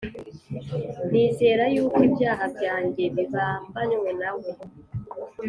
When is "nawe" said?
4.21-4.49